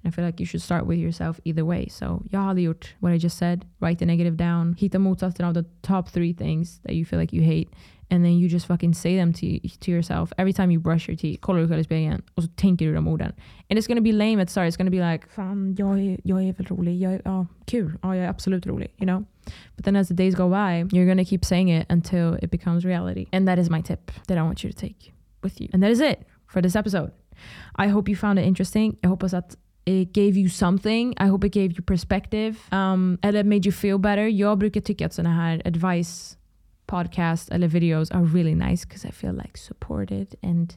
[0.05, 1.87] I feel like you should start with yourself either way.
[1.89, 3.65] So gjort what I just said.
[3.81, 4.75] Write the negative down.
[4.79, 7.69] Hitta motsatsen av the top three things that you feel like you hate.
[8.13, 11.17] And then you just fucking say them to, to yourself every time you brush your
[11.17, 11.41] teeth.
[11.41, 13.33] Kollar du själv i spegeln och så tänker du de orden.
[13.71, 14.69] And it's gonna be lame at start.
[14.69, 17.01] It's gonna be like, fan jag är, jag är väl rolig.
[17.01, 17.99] Jag är, ja, kul.
[18.03, 18.89] Ja, jag är absolut rolig.
[18.99, 19.25] You know?
[19.77, 22.85] But then as the days go by, you're gonna keep saying it until it becomes
[22.85, 23.27] reality.
[23.33, 25.69] And that is my tip that I want you to take with you.
[25.73, 27.11] And that is it for this episode.
[27.79, 28.97] I hope you found it interesting.
[29.01, 31.15] Jag hoppas att it gave you something.
[31.19, 32.57] I hope it gave you perspective.
[32.71, 34.27] Um, eller made you feel better.
[34.27, 36.39] Jag brukar tycka att sådana här advice
[36.93, 40.77] podcasts eller videos are really nice because I feel like supported and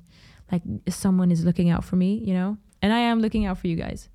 [0.52, 2.58] like someone is looking out for me, you know?
[2.82, 4.10] And I am looking out for you guys.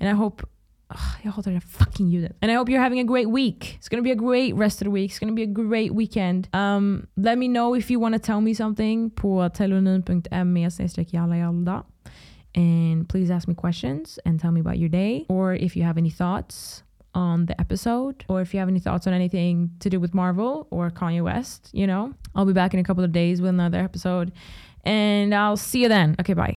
[0.00, 0.42] And I hope
[0.88, 2.36] Ugh, jag hatar det fucking ljudet.
[2.40, 3.74] And I hope you're having a great week.
[3.76, 5.10] It's gonna be a great rest of the week.
[5.10, 6.48] It's gonna be a great weekend.
[6.52, 9.10] Um, let me know if you want to tell me something.
[12.54, 15.26] And please ask me questions and tell me about your day.
[15.28, 16.84] Or if you have any thoughts
[17.16, 20.68] on the episode, or if you have any thoughts on anything to do with Marvel
[20.70, 23.78] or Kanye West, you know, I'll be back in a couple of days with another
[23.78, 24.30] episode.
[24.84, 26.14] And I'll see you then.
[26.20, 26.54] Okay, bye.